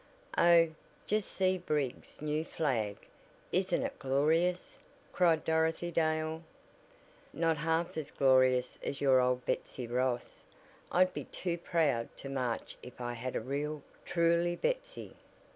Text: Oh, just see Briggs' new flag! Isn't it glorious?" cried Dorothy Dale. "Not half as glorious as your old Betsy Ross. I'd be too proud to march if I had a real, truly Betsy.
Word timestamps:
Oh, 0.39 0.69
just 1.05 1.29
see 1.31 1.59
Briggs' 1.59 2.23
new 2.23 2.43
flag! 2.43 2.97
Isn't 3.51 3.83
it 3.83 3.99
glorious?" 3.99 4.79
cried 5.13 5.45
Dorothy 5.45 5.91
Dale. 5.91 6.41
"Not 7.33 7.57
half 7.57 7.95
as 7.97 8.09
glorious 8.09 8.79
as 8.83 8.99
your 8.99 9.21
old 9.21 9.45
Betsy 9.45 9.85
Ross. 9.85 10.43
I'd 10.91 11.13
be 11.13 11.25
too 11.25 11.59
proud 11.59 12.09
to 12.17 12.29
march 12.29 12.77
if 12.81 12.99
I 12.99 13.13
had 13.13 13.35
a 13.35 13.41
real, 13.41 13.83
truly 14.03 14.55
Betsy. 14.55 15.13